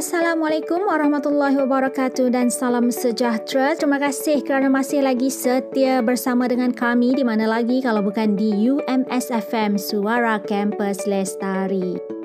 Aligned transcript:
Assalamualaikum 0.00 0.88
warahmatullahi 0.88 1.60
wabarakatuh 1.60 2.32
dan 2.32 2.48
salam 2.48 2.88
sejahtera. 2.88 3.76
Terima 3.76 4.00
kasih 4.00 4.40
kerana 4.40 4.72
masih 4.72 5.04
lagi 5.04 5.28
setia 5.28 6.00
bersama 6.00 6.48
dengan 6.48 6.72
kami 6.72 7.12
di 7.12 7.20
mana 7.20 7.44
lagi 7.44 7.84
kalau 7.84 8.00
bukan 8.00 8.32
di 8.32 8.72
UMSFM 8.72 9.76
Suara 9.76 10.40
Kampus 10.40 11.04
Lestari. 11.04 12.19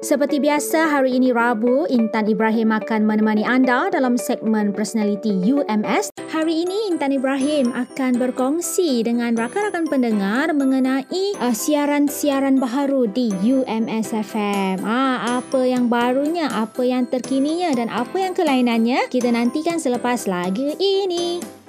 Seperti 0.00 0.40
biasa, 0.40 0.96
hari 0.96 1.20
ini 1.20 1.28
Rabu, 1.28 1.84
Intan 1.92 2.24
Ibrahim 2.24 2.72
akan 2.72 3.04
menemani 3.04 3.44
anda 3.44 3.92
dalam 3.92 4.16
segmen 4.16 4.72
Personality 4.72 5.28
UMS. 5.52 6.08
Hari 6.32 6.64
ini, 6.64 6.88
Intan 6.88 7.12
Ibrahim 7.12 7.68
akan 7.76 8.16
berkongsi 8.16 9.04
dengan 9.04 9.36
rakan-rakan 9.36 9.84
pendengar 9.92 10.56
mengenai 10.56 11.36
uh, 11.36 11.52
siaran-siaran 11.52 12.56
baharu 12.56 13.12
di 13.12 13.28
UMS 13.44 14.16
FM. 14.16 14.88
Ah, 14.88 15.44
apa 15.44 15.68
yang 15.68 15.92
barunya, 15.92 16.48
apa 16.48 16.80
yang 16.80 17.04
terkininya 17.04 17.76
dan 17.76 17.92
apa 17.92 18.24
yang 18.24 18.32
kelainannya, 18.32 19.04
kita 19.12 19.28
nantikan 19.28 19.76
selepas 19.76 20.24
lagu 20.24 20.80
ini. 20.80 21.59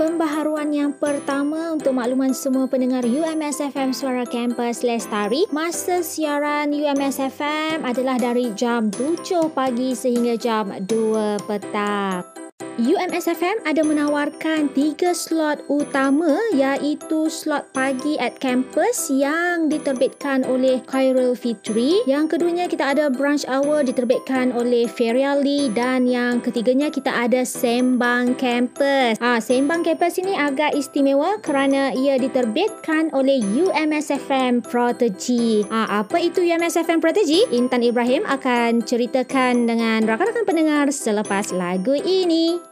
Pembaharuan 0.00 0.72
yang 0.72 0.96
pertama 0.96 1.76
untuk 1.76 1.92
makluman 1.92 2.32
semua 2.32 2.64
pendengar 2.64 3.04
UMS 3.04 3.60
FM 3.60 3.92
Suara 3.92 4.24
Kampus 4.24 4.80
Lestari, 4.80 5.44
masa 5.52 6.00
siaran 6.00 6.72
UMS 6.72 7.20
FM 7.20 7.84
adalah 7.84 8.16
dari 8.16 8.48
jam 8.56 8.88
7 8.88 9.52
pagi 9.52 9.92
sehingga 9.92 10.40
jam 10.40 10.72
2 10.72 11.44
petang. 11.44 12.39
UMSFM 12.78 13.66
ada 13.66 13.82
menawarkan 13.82 14.70
tiga 14.70 15.10
slot 15.10 15.66
utama 15.66 16.38
iaitu 16.54 17.26
slot 17.26 17.66
pagi 17.74 18.14
at 18.22 18.38
campus 18.38 19.10
yang 19.10 19.66
diterbitkan 19.66 20.46
oleh 20.46 20.78
Khairul 20.86 21.34
Fitri. 21.34 21.98
Yang 22.06 22.36
keduanya 22.38 22.70
kita 22.70 22.94
ada 22.94 23.10
brunch 23.10 23.42
hour 23.50 23.82
diterbitkan 23.82 24.54
oleh 24.54 24.86
Feriali 24.86 25.72
dan 25.74 26.06
yang 26.06 26.38
ketiganya 26.38 26.94
kita 26.94 27.10
ada 27.10 27.42
Sembang 27.42 28.38
Campus. 28.38 29.18
Ah, 29.18 29.42
Sembang 29.42 29.82
Campus 29.82 30.22
ini 30.22 30.38
agak 30.38 30.78
istimewa 30.78 31.42
kerana 31.42 31.90
ia 31.90 32.22
diterbitkan 32.22 33.10
oleh 33.10 33.42
UMSFM 33.42 34.62
Protegi. 34.62 35.66
Ah, 35.74 36.06
apa 36.06 36.22
itu 36.22 36.46
UMSFM 36.46 37.02
Protegi? 37.02 37.50
Intan 37.50 37.82
Ibrahim 37.82 38.22
akan 38.30 38.86
ceritakan 38.86 39.66
dengan 39.66 40.06
rakan-rakan 40.06 40.46
pendengar 40.46 40.86
selepas 40.94 41.50
lagu 41.50 41.98
ini. 41.98 42.69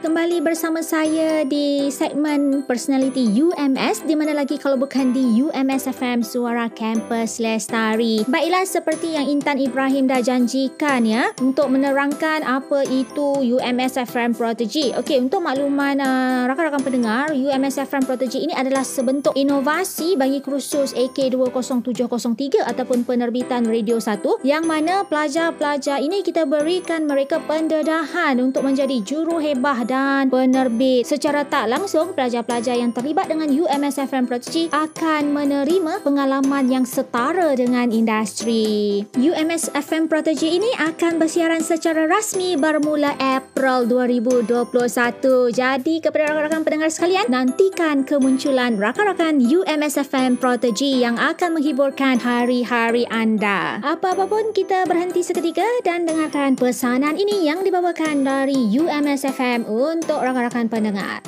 Kembali 0.00 0.40
bersama 0.40 0.80
saya 0.80 1.44
di 1.44 1.92
segmen 1.92 2.64
Personality 2.64 3.36
UMS 3.36 4.00
di 4.08 4.16
mana 4.16 4.32
lagi 4.32 4.56
kalau 4.56 4.80
bukan 4.80 5.12
di 5.12 5.44
UMS 5.44 5.92
FM 5.92 6.24
Suara 6.24 6.72
Campus 6.72 7.36
Lestari. 7.36 8.24
Baiklah 8.24 8.64
seperti 8.64 9.20
yang 9.20 9.28
Intan 9.28 9.60
Ibrahim 9.60 10.08
dah 10.08 10.24
janjikan 10.24 11.04
ya 11.04 11.36
untuk 11.44 11.68
menerangkan 11.68 12.40
apa 12.48 12.88
itu 12.88 13.44
UMS 13.60 14.00
FM 14.08 14.32
Protegi. 14.32 14.96
Okey, 14.96 15.20
untuk 15.20 15.44
makluman 15.44 16.00
uh, 16.00 16.48
rakan-rakan 16.48 16.80
pendengar, 16.80 17.36
UMS 17.36 17.84
FM 17.84 18.08
Protegi 18.08 18.48
ini 18.48 18.56
adalah 18.56 18.88
sebentuk 18.88 19.36
inovasi 19.36 20.16
bagi 20.16 20.40
kursus 20.40 20.96
AK20703 20.96 22.64
ataupun 22.64 23.04
penerbitan 23.04 23.68
Radio 23.68 24.00
1 24.00 24.48
yang 24.48 24.64
mana 24.64 25.04
pelajar-pelajar 25.04 26.00
ini 26.00 26.24
kita 26.24 26.48
berikan 26.48 27.04
mereka 27.04 27.36
pendedahan 27.44 28.40
untuk 28.40 28.64
menjadi 28.64 28.96
juruhebah 29.04 29.89
dan 29.90 30.30
penerbit. 30.30 31.02
Secara 31.02 31.42
tak 31.42 31.66
langsung, 31.66 32.14
pelajar-pelajar 32.14 32.78
yang 32.78 32.94
terlibat 32.94 33.26
dengan 33.26 33.50
UMSFM 33.50 34.30
Protegi 34.30 34.70
akan 34.70 35.34
menerima 35.34 36.06
pengalaman 36.06 36.70
yang 36.70 36.86
setara 36.86 37.58
dengan 37.58 37.90
industri. 37.90 39.02
UMSFM 39.18 40.06
Protegi 40.06 40.62
ini 40.62 40.70
akan 40.78 41.18
bersiaran 41.18 41.58
secara 41.58 42.06
rasmi 42.06 42.54
bermula 42.54 43.18
April 43.18 43.90
2021. 43.90 45.50
Jadi 45.50 45.98
kepada 45.98 46.30
rakan-rakan 46.30 46.62
pendengar 46.62 46.90
sekalian, 46.94 47.26
nantikan 47.26 48.06
kemunculan 48.06 48.78
rakan-rakan 48.78 49.42
UMSFM 49.42 50.38
Protegi 50.38 51.02
yang 51.02 51.18
akan 51.18 51.58
menghiburkan 51.58 52.22
hari-hari 52.22 53.02
anda. 53.10 53.82
Apa-apa 53.82 54.30
pun 54.30 54.54
kita 54.54 54.86
berhenti 54.86 55.26
seketika 55.26 55.66
dan 55.82 56.06
dengarkan 56.06 56.54
pesanan 56.54 57.18
ini 57.18 57.42
yang 57.48 57.66
dibawakan 57.66 58.22
dari 58.22 58.70
UMSFM 58.70 59.66
untuk 59.80 60.20
rakan-rakan 60.20 60.68
pendengar. 60.68 61.24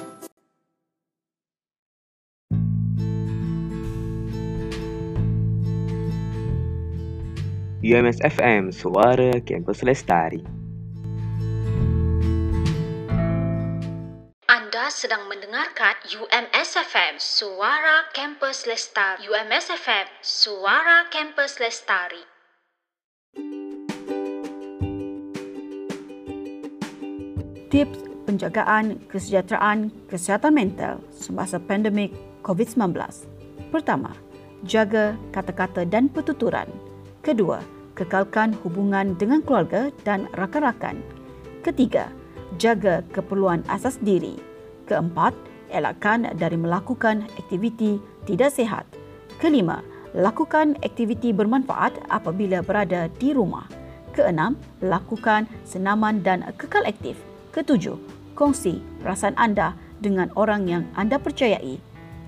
UMS 7.83 8.23
FM 8.23 8.71
Suara 8.71 9.43
Kampus 9.43 9.83
Lestari. 9.83 10.45
Anda 14.47 14.87
sedang 14.93 15.27
mendengarkan 15.27 15.99
UMS 16.15 16.79
FM 16.79 17.19
Suara 17.19 18.07
Kampus 18.15 18.71
Lestari. 18.71 19.27
UMS 19.27 19.73
FM 19.73 20.07
Suara 20.23 21.11
Kampus 21.11 21.59
Lestari. 21.59 22.23
Tips 27.73 28.12
penjagaan 28.25 29.03
kesejahteraan 29.11 29.91
kesihatan 30.07 30.55
mental 30.55 31.03
semasa 31.11 31.59
pandemik 31.59 32.15
COVID-19. 32.47 32.95
Pertama, 33.71 34.15
jaga 34.67 35.19
kata-kata 35.35 35.87
dan 35.87 36.07
pertuturan. 36.11 36.69
Kedua, 37.23 37.63
kekalkan 37.95 38.55
hubungan 38.63 39.15
dengan 39.19 39.43
keluarga 39.43 39.91
dan 40.07 40.27
rakan-rakan. 40.35 40.99
Ketiga, 41.63 42.11
jaga 42.59 43.07
keperluan 43.15 43.63
asas 43.71 43.99
diri. 44.03 44.39
Keempat, 44.91 45.33
elakkan 45.71 46.27
dari 46.37 46.59
melakukan 46.59 47.25
aktiviti 47.39 48.03
tidak 48.27 48.53
sihat. 48.53 48.85
Kelima, 49.39 49.81
lakukan 50.13 50.77
aktiviti 50.85 51.33
bermanfaat 51.33 51.97
apabila 52.13 52.61
berada 52.61 53.09
di 53.17 53.33
rumah. 53.33 53.67
Keenam, 54.13 54.61
lakukan 54.85 55.49
senaman 55.65 56.21
dan 56.21 56.45
kekal 56.61 56.85
aktif. 56.85 57.17
Ketujuh, 57.53 58.01
kongsi 58.33 58.81
perasaan 59.05 59.37
anda 59.37 59.77
dengan 60.01 60.33
orang 60.41 60.65
yang 60.73 60.89
anda 60.97 61.21
percayai. 61.21 61.77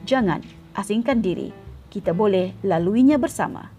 Jangan 0.05 0.45
asingkan 0.77 1.25
diri. 1.25 1.49
Kita 1.89 2.13
boleh 2.13 2.53
laluinya 2.61 3.17
bersama. 3.17 3.73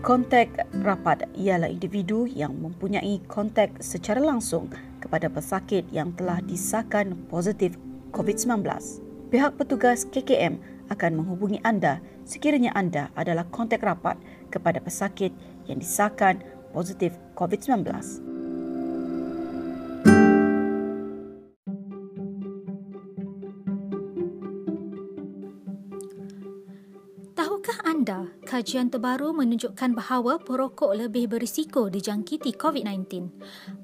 Kontak 0.00 0.64
rapat 0.80 1.28
ialah 1.36 1.68
individu 1.68 2.24
yang 2.24 2.56
mempunyai 2.56 3.20
kontak 3.28 3.84
secara 3.84 4.24
langsung 4.24 4.72
kepada 5.04 5.28
pesakit 5.28 5.84
yang 5.92 6.16
telah 6.16 6.40
disahkan 6.40 7.12
positif 7.28 7.76
COVID-19. 8.16 8.64
Pihak 9.28 9.60
petugas 9.60 10.08
KKM 10.08 10.79
akan 10.90 11.22
menghubungi 11.22 11.62
anda 11.62 12.02
sekiranya 12.26 12.74
anda 12.74 13.08
adalah 13.14 13.46
kontak 13.48 13.80
rapat 13.80 14.18
kepada 14.50 14.82
pesakit 14.82 15.30
yang 15.70 15.78
disahkan 15.78 16.42
positif 16.74 17.14
COVID-19. 17.38 18.29
Anda, 28.10 28.26
kajian 28.42 28.90
terbaru 28.90 29.30
menunjukkan 29.30 29.94
bahawa 29.94 30.42
perokok 30.42 30.98
lebih 30.98 31.30
berisiko 31.30 31.86
dijangkiti 31.86 32.58
COVID-19. 32.58 33.30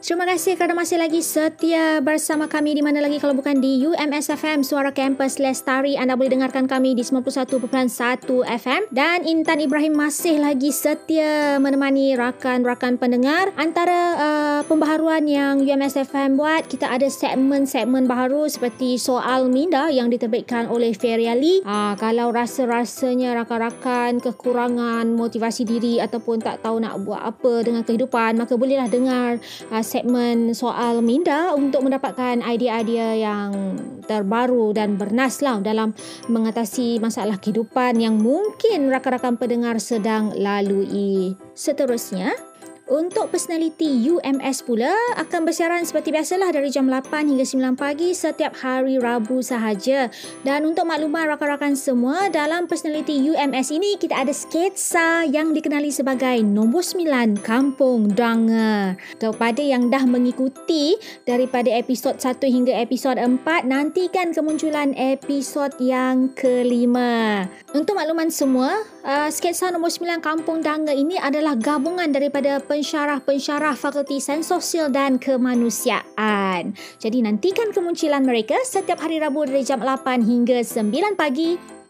Terima 0.03 0.27
kasih 0.27 0.59
kerana 0.59 0.75
masih 0.75 1.00
lagi 1.00 1.23
setia 1.23 2.03
bersama 2.03 2.51
kami 2.51 2.75
di 2.75 2.83
mana 2.83 3.00
lagi 3.00 3.23
kalau 3.23 3.39
bukan 3.39 3.63
di 3.63 3.88
UMSFM 3.88 4.59
Suara 4.59 4.91
Kampus 4.91 5.39
Lestari. 5.39 5.95
Anda 5.95 6.19
boleh 6.19 6.35
dengarkan 6.35 6.67
kami 6.67 6.91
di 6.91 7.07
91.1 7.07 7.55
FM 8.44 8.81
dan 8.91 9.23
Intan 9.23 9.63
Ibrahim 9.63 9.95
masih 9.95 10.44
lagi 10.44 10.75
setia 10.75 11.55
menemani 11.55 12.19
rakan-rakan 12.19 13.00
pendengar. 13.00 13.55
Antara 13.55 14.01
uh, 14.19 14.61
pembaharuan 14.67 15.23
yang 15.23 15.63
UMSFM 15.63 16.35
buat, 16.35 16.67
kita 16.67 16.91
ada 16.91 17.07
segmen-segmen 17.07 18.03
baru 18.03 18.51
seperti 18.51 19.00
Soal 19.00 19.47
Minda 19.47 19.88
yang 19.88 20.11
diterbitkan 20.11 20.67
oleh 20.67 20.91
Feriali. 20.91 21.63
Uh, 21.63 21.95
kalau 21.95 22.35
rasa-rasanya 22.35 23.39
rakan-rakan 23.39 24.19
kekurangan 24.19 25.07
motivasi 25.15 25.63
diri 25.63 26.03
ataupun 26.03 26.44
tak 26.44 26.59
tahu 26.59 26.83
nak 26.83 27.00
buat 27.07 27.23
apa 27.23 27.63
dengan 27.63 27.88
kehidupan, 27.88 28.35
maka 28.35 28.59
bolehlah 28.59 28.91
dengar 28.91 29.39
uh, 29.71 29.93
segmen 29.94 30.57
soal 30.57 31.06
minda 31.06 31.54
untuk 31.54 31.86
mendapatkan 31.86 32.42
idea-idea 32.42 33.13
yang 33.13 33.78
terbaru 34.10 34.74
dan 34.74 34.98
bernaslah 34.98 35.62
dalam 35.62 35.94
mengatasi 36.25 36.98
masalah 36.98 37.38
kehidupan 37.38 38.01
yang 38.01 38.18
mungkin 38.18 38.90
rakan-rakan 38.90 39.38
pendengar 39.38 39.78
sedang 39.78 40.34
lalui. 40.34 41.38
Seterusnya, 41.54 42.34
untuk 42.94 43.34
personality 43.34 44.06
UMS 44.06 44.62
pula 44.62 44.94
akan 45.18 45.50
bersiaran 45.50 45.81
seperti 45.81 46.13
biasalah 46.13 46.54
dari 46.54 46.69
jam 46.69 46.86
8 46.86 47.25
hingga 47.25 47.42
9 47.42 47.74
pagi 47.74 48.13
setiap 48.13 48.54
hari 48.54 49.01
Rabu 49.01 49.42
sahaja. 49.42 50.13
Dan 50.45 50.69
untuk 50.69 50.86
makluman 50.86 51.25
rakan-rakan 51.34 51.74
semua, 51.74 52.30
dalam 52.30 52.69
personality 52.69 53.18
UMS 53.34 53.74
ini 53.74 53.98
kita 53.98 54.22
ada 54.22 54.30
sketsa 54.30 55.25
yang 55.25 55.57
dikenali 55.57 55.90
sebagai 55.90 56.45
nombor 56.45 56.86
9 56.86 57.42
Kampung 57.42 58.13
Danga. 58.13 58.94
Kepada 59.18 59.66
yang 59.66 59.89
dah 59.89 60.06
mengikuti 60.06 60.94
daripada 61.25 61.74
episod 61.74 62.13
1 62.22 62.46
hingga 62.46 62.78
episod 62.78 63.18
4, 63.18 63.42
nantikan 63.66 64.38
kemunculan 64.38 64.94
episod 64.94 65.74
yang 65.81 66.30
kelima. 66.38 67.50
Untuk 67.74 67.98
makluman 67.98 68.30
semua, 68.30 68.93
uh, 69.03 69.29
sketsa 69.29 69.69
nombor 69.69 69.91
9 69.91 70.23
Kampung 70.23 70.63
Danga 70.63 70.95
ini 70.95 71.19
adalah 71.19 71.59
gabungan 71.59 72.09
daripada 72.09 72.57
pensyarah-pensyarah 72.63 73.75
Fakulti 73.75 74.17
Sains 74.17 74.47
Sosial 74.47 74.89
dan 74.89 75.19
Kemanusiaan. 75.19 76.73
Jadi 76.97 77.17
nantikan 77.21 77.69
kemunculan 77.75 78.23
mereka 78.23 78.57
setiap 78.63 79.03
hari 79.03 79.19
Rabu 79.19 79.45
dari 79.45 79.61
jam 79.67 79.83
8 79.83 80.23
hingga 80.23 80.63
9 80.63 81.19
pagi 81.19 81.82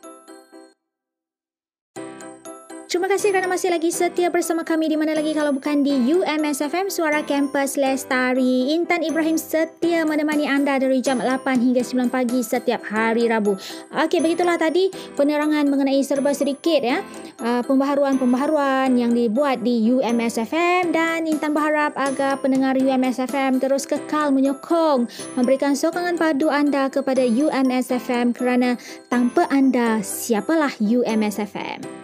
Terima 3.03 3.19
kasih 3.19 3.35
kerana 3.35 3.51
masih 3.51 3.67
lagi 3.67 3.91
setia 3.91 4.31
bersama 4.31 4.63
kami 4.63 4.87
di 4.87 4.95
mana 4.95 5.11
lagi 5.11 5.35
kalau 5.35 5.51
bukan 5.51 5.83
di 5.83 6.15
UMSFM 6.15 6.87
Suara 6.87 7.19
Kampus 7.19 7.75
Lestari. 7.75 8.71
Intan 8.71 9.03
Ibrahim 9.03 9.35
setia 9.35 10.07
menemani 10.07 10.47
anda 10.47 10.79
dari 10.79 11.03
jam 11.03 11.19
8 11.19 11.43
hingga 11.59 11.83
9 11.83 12.07
pagi 12.07 12.39
setiap 12.39 12.79
hari 12.87 13.27
Rabu. 13.27 13.59
Okey, 13.91 14.23
begitulah 14.23 14.55
tadi 14.55 14.87
penerangan 15.19 15.67
mengenai 15.67 15.99
serba 15.99 16.31
sedikit 16.31 16.79
ya. 16.79 17.03
Uh, 17.43 17.59
pembaharuan-pembaharuan 17.67 18.95
yang 18.95 19.11
dibuat 19.11 19.59
di 19.67 19.83
UMSFM 19.91 20.95
dan 20.95 21.27
Intan 21.27 21.51
berharap 21.51 21.99
agar 21.99 22.39
pendengar 22.39 22.79
UMSFM 22.79 23.59
terus 23.59 23.83
kekal 23.83 24.31
menyokong 24.31 25.11
memberikan 25.35 25.75
sokongan 25.75 26.15
padu 26.15 26.47
anda 26.47 26.87
kepada 26.87 27.27
UMSFM 27.27 28.31
kerana 28.31 28.79
tanpa 29.11 29.43
anda 29.51 29.99
siapalah 29.99 30.71
UMSFM. 30.79 32.02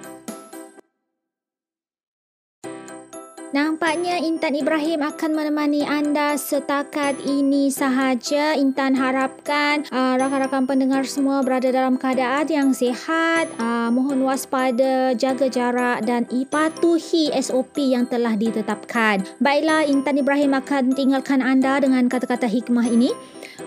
Nampaknya 3.50 4.22
Intan 4.22 4.54
Ibrahim 4.54 5.02
akan 5.02 5.34
menemani 5.34 5.82
anda 5.82 6.38
setakat 6.38 7.18
ini 7.26 7.74
sahaja. 7.74 8.54
Intan 8.54 8.94
harapkan 8.94 9.90
uh, 9.90 10.14
rakan-rakan 10.22 10.70
pendengar 10.70 11.02
semua 11.10 11.42
berada 11.42 11.66
dalam 11.74 11.98
keadaan 11.98 12.46
yang 12.46 12.70
sihat. 12.78 13.50
Uh, 13.58 13.90
mohon 14.10 14.26
waspada, 14.26 15.14
jaga 15.14 15.46
jarak 15.46 16.02
dan 16.02 16.26
ipatuhi 16.34 17.30
SOP 17.38 17.94
yang 17.94 18.10
telah 18.10 18.34
ditetapkan. 18.34 19.22
Baiklah, 19.38 19.86
Intan 19.86 20.18
Ibrahim 20.18 20.58
akan 20.58 20.98
tinggalkan 20.98 21.46
anda 21.46 21.78
dengan 21.78 22.10
kata-kata 22.10 22.50
hikmah 22.50 22.90
ini. 22.90 23.14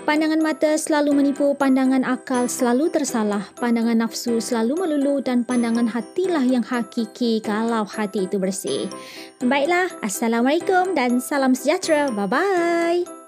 Pandangan 0.03 0.43
mata 0.43 0.75
selalu 0.75 1.15
menipu, 1.15 1.55
pandangan 1.55 2.03
akal 2.03 2.51
selalu 2.51 2.91
tersalah, 2.91 3.55
pandangan 3.55 4.03
nafsu 4.03 4.43
selalu 4.43 4.83
melulu 4.83 5.23
dan 5.23 5.47
pandangan 5.47 5.87
hatilah 5.87 6.43
yang 6.43 6.67
hakiki 6.67 7.39
kalau 7.39 7.87
hati 7.87 8.27
itu 8.27 8.43
bersih. 8.43 8.91
Baiklah, 9.39 9.95
Assalamualaikum 10.03 10.99
dan 10.99 11.23
salam 11.23 11.55
sejahtera. 11.55 12.11
Bye-bye. 12.11 13.22